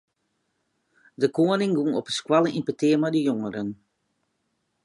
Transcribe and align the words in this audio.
De 1.19 1.27
koaning 1.35 1.73
gong 1.77 1.93
op 1.99 2.05
de 2.09 2.13
skoalle 2.19 2.49
yn 2.57 2.67
petear 2.67 2.99
mei 3.01 3.13
de 3.15 3.21
jongeren. 3.29 3.69